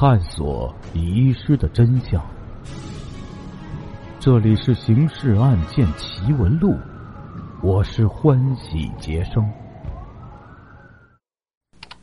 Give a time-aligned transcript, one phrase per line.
[0.00, 2.24] 探索遗失的真相。
[4.18, 6.70] 这里是《刑事案件奇闻录》，
[7.62, 9.46] 我是欢喜杰生。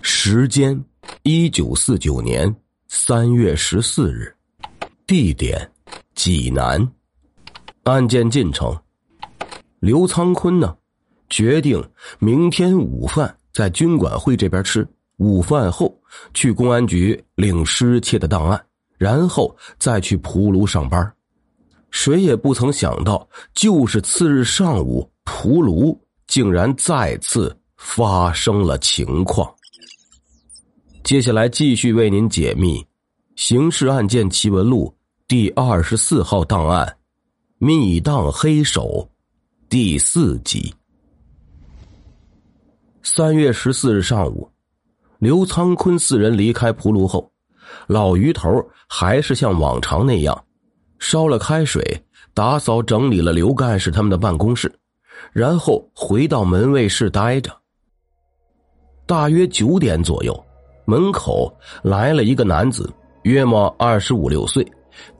[0.00, 0.82] 时间：
[1.22, 2.56] 一九四九年
[2.88, 4.34] 三月十四日，
[5.06, 5.70] 地点：
[6.14, 6.90] 济南。
[7.82, 8.74] 案件进程：
[9.80, 10.74] 刘苍坤呢，
[11.28, 11.78] 决定
[12.18, 14.88] 明天午饭在军管会这边吃，
[15.22, 15.96] 午饭后
[16.34, 18.60] 去公安局领失窃的档案，
[18.98, 21.14] 然后再去蒲卢上班。
[21.90, 29.48] 谁也不曾想到，就是次日上午，蒲卢竟然再次发生了情况。
[31.04, 32.78] 接下来继续为您解密
[33.36, 34.86] 《刑事案件奇闻录》
[35.28, 36.86] 第二十四号档案
[37.58, 39.08] 《密档黑手》
[39.68, 40.74] 第四集。
[43.02, 44.48] 三月十四日上午，
[45.22, 47.30] 刘苍坤四人离开蒲卢后，
[47.86, 50.44] 老于头还是像往常那样。
[50.98, 51.80] 烧了开水，
[52.34, 54.74] 打扫整理了刘干事他们的办公室，
[55.32, 57.56] 然后回到门卫室待着。
[59.06, 60.44] 大约九点左右，
[60.86, 64.66] 门口来了一个男子，约莫二十五六岁，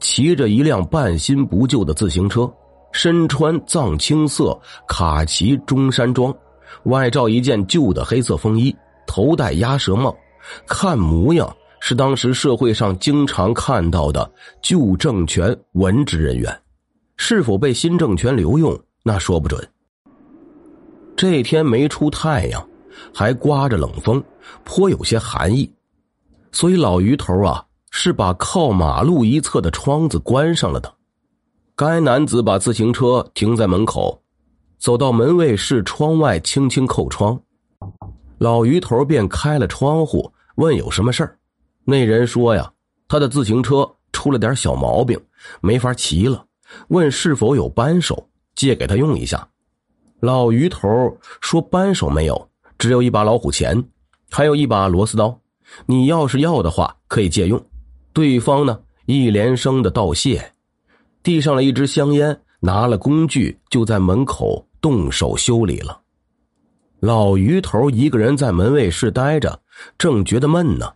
[0.00, 2.52] 骑着一辆半新不旧的自行车，
[2.90, 6.34] 身穿藏青色卡其中山装，
[6.86, 8.74] 外罩一件旧的黑色风衣，
[9.12, 10.16] 头戴鸭舌帽，
[10.66, 11.54] 看模样。
[11.84, 14.32] 是当时社会上经常看到的
[14.62, 16.62] 旧政权文职人员，
[17.16, 19.68] 是否被新政权留用，那说不准。
[21.16, 22.64] 这天没出太阳，
[23.12, 24.22] 还刮着冷风，
[24.62, 25.70] 颇有些寒意，
[26.52, 30.94] 所以老于头啊是把靠马路一侧的窗子关上了的。
[31.74, 34.22] 该男子把自行车停在门口，
[34.78, 37.38] 走到门卫室窗外，轻轻扣窗，
[38.42, 41.38] 老于头便开了窗户，问有什么事儿。
[41.84, 42.72] 那人说呀，
[43.06, 45.16] 他的自行车出了点小毛病，
[45.60, 46.44] 没法骑了，
[46.88, 49.48] 问是否有扳手借给他用一下。
[50.18, 53.80] 老于头说扳手没有，只有一把老虎钳，
[54.28, 55.38] 还有一把螺丝刀。
[55.86, 57.64] 你要是要的话，可以借用。
[58.12, 60.52] 对方呢一连声的道谢，
[61.22, 66.01] 递上了一支香烟，拿了工具就在门口动手修理了。
[67.02, 69.58] 老于头一个人在门卫室待着，
[69.98, 70.88] 正觉得闷呢。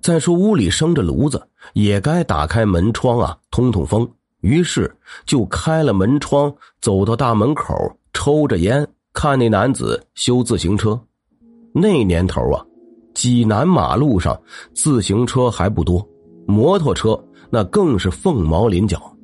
[0.00, 4.10] 再说屋里生着炉子，也该打开门窗啊，通通风。
[4.40, 4.90] 于是
[5.26, 7.74] 就开了门窗，走到大门口，
[8.14, 10.98] 抽着烟，看那男子修自行车。
[11.74, 12.64] 那年头啊，
[13.12, 14.40] 济南马路上
[14.72, 16.02] 自行车还不多，
[16.46, 19.14] 摩托车那更是凤毛麟角。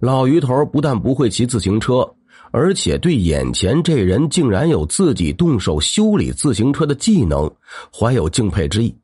[0.00, 2.10] 老于头不但不会骑自行车，
[2.50, 7.50] 而且对眼前这人竟然有自己动手修理自行车的技能，
[7.94, 8.94] 怀有敬佩之意。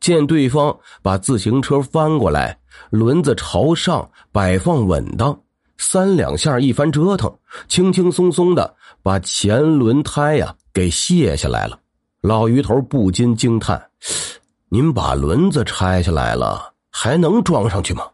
[0.00, 2.58] 见对方把自行车翻过来，
[2.90, 5.38] 轮子朝上摆放稳当，
[5.78, 7.32] 三两下一番折腾，
[7.68, 11.78] 轻轻松松的把前轮胎呀给卸下来了。
[12.20, 13.90] 老于头不禁惊叹
[14.70, 18.04] ：“您把轮子拆下来了，还能装上去吗？”“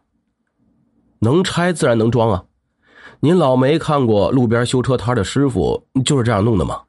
[1.21, 2.43] 能拆自然能装啊，
[3.19, 6.81] 您老没看过路边修车摊的师傅就是这样弄的吗？”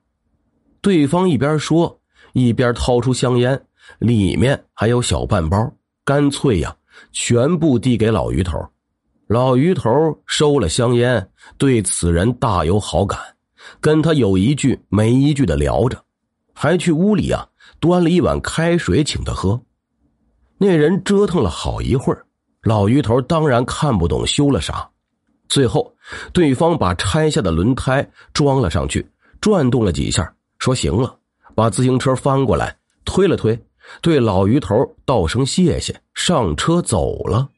[0.82, 2.00] 对方一边说，
[2.32, 3.60] 一边掏出香烟。
[3.98, 5.72] 里面还有小半包，
[6.04, 6.76] 干脆呀，
[7.12, 8.56] 全部递给老于头。
[9.26, 9.90] 老于头
[10.26, 13.18] 收了香烟，对此人大有好感，
[13.80, 16.04] 跟他有一句没一句的聊着，
[16.54, 17.48] 还去屋里啊
[17.80, 19.60] 端了一碗开水请他喝。
[20.58, 22.26] 那人折腾了好一会儿，
[22.62, 24.89] 老于头当然看不懂修了啥。
[25.50, 25.92] 最后，
[26.32, 29.04] 对方把拆下的轮胎装了上去，
[29.40, 31.16] 转动了几下，说行了，
[31.56, 32.74] 把自行车翻过来，
[33.04, 33.60] 推了推。
[34.00, 37.48] 对老于头道声谢谢，上车走了。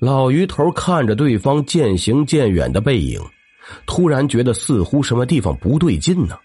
[0.00, 3.20] 老于头看着对方渐行渐远的背影，
[3.86, 6.36] 突然觉得似乎什么地方不对劲呢。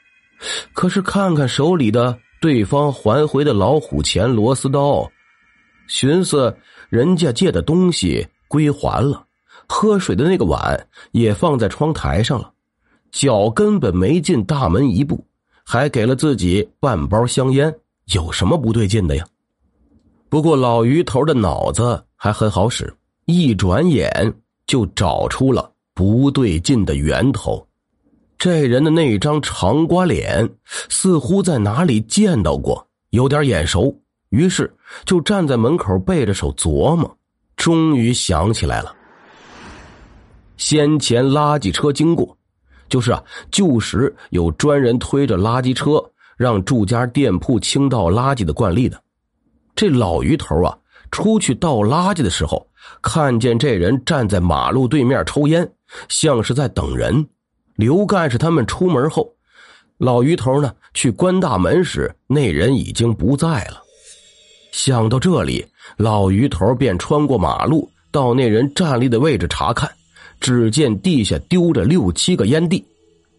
[0.74, 5.10] 可是看看手里的对方还回的老虎钳、螺丝刀，
[5.88, 6.56] 寻思
[6.90, 9.26] 人家借的东西归还了，
[9.68, 12.52] 喝水的那个碗也放在窗台上了，
[13.12, 15.26] 脚根本没进大门一步，
[15.64, 17.74] 还给了自己半包香烟。
[18.14, 19.26] 有什么不对劲的呀？
[20.30, 22.94] 不过老于头的脑子还很好使，
[23.26, 24.34] 一转眼
[24.66, 27.66] 就找出了不对劲的源头。
[28.38, 30.50] 这人的那张长瓜脸
[30.90, 33.98] 似乎在哪里见到过，有点眼熟。
[34.30, 34.76] 于是
[35.06, 37.18] 就站在门口背着手琢磨，
[37.56, 38.94] 终于想起来了。
[40.58, 42.38] 先前垃圾车经过，
[42.90, 46.04] 就是啊，旧时有专人推着垃圾车。
[46.36, 49.00] 让住家店铺倾倒垃圾的惯例的，
[49.76, 50.76] 这老于头啊，
[51.12, 52.68] 出去倒垃圾的时候，
[53.04, 55.72] 看见这人站在马路对面抽烟，
[56.10, 57.26] 像是在等人。
[57.76, 59.32] 刘干事他们出门后，
[60.00, 63.84] 老于头呢去关大门时，那人已经不在了。
[64.72, 65.64] 想到这里，
[65.98, 69.90] 老于头便穿过马路到那人站立的位置查看，
[70.44, 72.86] 只见地下丢着六七个烟蒂，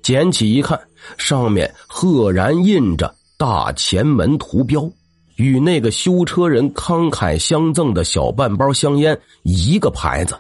[0.03, 0.81] 捡起一看，
[1.19, 4.91] 上面赫然印着“大前门”图标。
[5.37, 10.35] 与那个修车人慷慨相赠的小半包香烟一个牌子，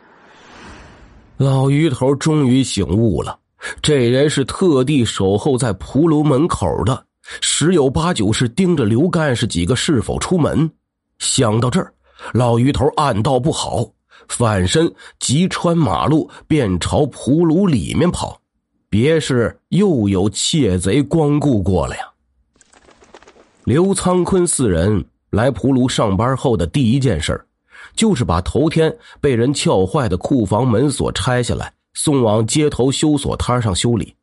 [1.36, 3.36] 老鱼头终于醒悟了，
[3.82, 7.04] 这人是特地守候在蒲楼门口的，
[7.42, 10.70] 十有八九是盯着刘干事几个是否出门。
[11.18, 11.92] 想到这儿，
[12.32, 13.84] 老鱼头暗道不好，
[14.28, 18.40] 反身急穿马路，便朝蒲炉里面跑，
[18.88, 22.02] 别是又有窃贼光顾过了呀。
[23.64, 27.42] 刘苍坤四人来蒲庐上班后的第一件事
[27.96, 34.14] 就是把头天被人撬坏的库房门锁拆下来，送往街头修锁摊上修理。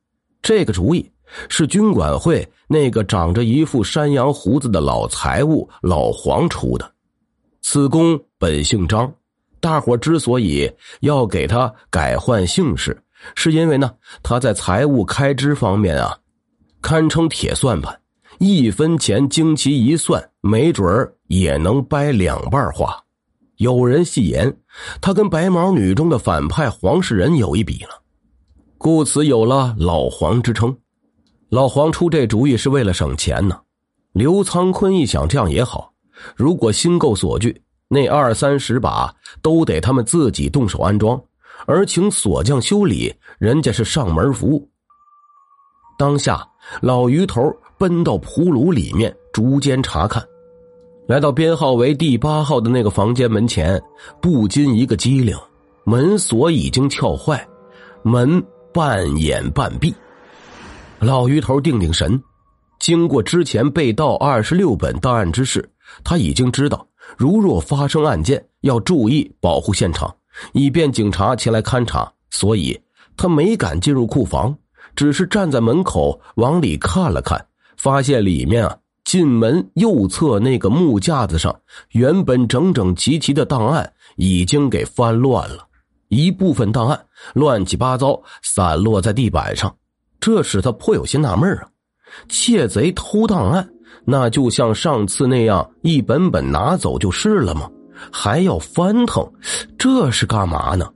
[0.41, 1.09] 这个主意
[1.47, 6.91] 是军管会那个长着一副山羊胡子的老财务老黄出的。
[7.61, 9.13] 此公本姓张，
[9.61, 10.69] 大伙之所以
[10.99, 13.01] 要给他改换姓氏，
[13.35, 13.91] 是因为呢
[14.21, 16.17] 他在财务开支方面啊，
[16.81, 17.97] 堪称铁算盘。
[18.39, 22.91] 一分钱经其一算，没准儿也能掰两半花。
[23.57, 24.57] 有人戏言，
[24.99, 28.01] 他跟白毛女中的反派黄世仁有一比了，
[28.79, 30.75] 故此有了老黄之称。
[31.49, 33.59] 老黄出这主意是为了省钱呢。
[34.13, 35.93] 刘苍坤一想，这样也好，
[36.35, 37.61] 如果新购锁具，
[37.91, 41.21] 那二三十把都得他们自己动手安装，
[41.67, 44.65] 而请锁匠修理，人家是上门服务。
[45.97, 46.47] 当下，
[46.81, 47.53] 老鱼头。
[47.81, 50.23] 奔到蒲炉里面，逐间查看，
[51.07, 53.81] 来到编号为第八号的那个房间门前，
[54.21, 55.35] 不禁一个机灵，
[55.83, 57.43] 门锁已经撬坏，
[58.03, 58.39] 门
[58.71, 59.91] 半掩半闭。
[60.99, 62.21] 老鱼头定定神，
[62.79, 65.67] 经过之前被盗二十六本档案之事，
[66.03, 66.85] 他已经知道，
[67.17, 70.15] 如若发生案件，要注意保护现场，
[70.53, 72.79] 以便警察前来勘查，所以
[73.17, 74.57] 他没敢进入库房，
[74.95, 77.45] 只是站在门口往里看了看。
[77.77, 81.59] 发现里面啊，进门右侧那个木架子上，
[81.93, 85.67] 原本整整齐齐的档案已经给翻乱了，
[86.09, 89.75] 一部分档案乱七八糟散落在地板上，
[90.19, 91.67] 这使他颇有些纳闷啊。
[92.29, 93.67] 窃贼偷档案，
[94.05, 97.69] 那就像上次那样一本本拿走就是了吗？
[98.11, 99.31] 还要翻腾，
[99.77, 100.91] 这是干嘛呢？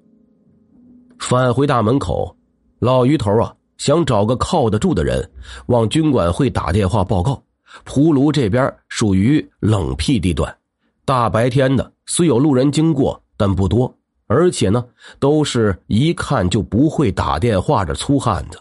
[1.20, 2.36] 返回大门口，
[2.80, 3.54] 老鱼头啊。
[3.78, 5.30] 想找个靠得住的人，
[5.66, 7.44] 往军管会打电话报告。
[7.84, 10.56] 蒲庐这边属于冷僻地段，
[11.04, 13.94] 大白天的虽有路人经过，但不多，
[14.28, 14.86] 而且呢，
[15.20, 18.58] 都是一看就不会打电话的粗汉子。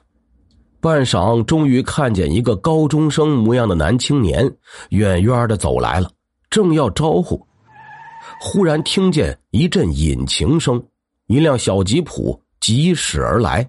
[0.84, 4.54] 半晌，终于看见一个高中生模样的男青年，
[4.90, 6.10] 远远的走来了，
[6.50, 7.42] 正要招呼，
[8.38, 10.84] 忽然听见一阵引擎声，
[11.26, 13.66] 一辆小吉普疾驶而来。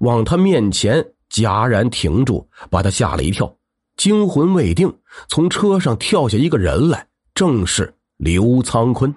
[0.00, 3.50] 往他面前戛然停住，把他吓了一跳，
[3.96, 4.92] 惊魂未定，
[5.30, 9.14] 从车上跳下一个人来，正是刘苍坤。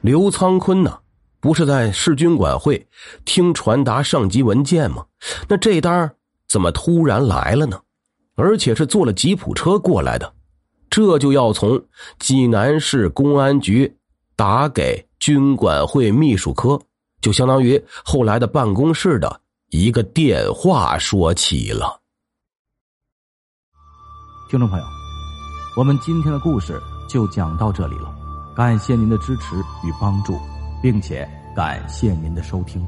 [0.00, 0.98] 刘苍坤呢，
[1.44, 2.88] 不是在市军管会
[3.26, 5.04] 听传达上级文件吗？
[5.46, 6.10] 那这单
[6.48, 7.78] 怎么突然来了呢？
[8.34, 10.32] 而且是坐了吉普车过来的，
[10.88, 11.84] 这就要从
[12.18, 13.94] 济南市公安局
[14.34, 16.80] 打给军管会秘书科。
[17.20, 22.00] 就相当于后来的办公室的一个电话说起了。
[24.48, 24.84] 听众朋友，
[25.76, 28.10] 我们今天的故事就讲到这里了，
[28.56, 30.40] 感谢您的支持与帮助，
[30.84, 31.26] 并且
[31.56, 32.86] 感谢您的收听。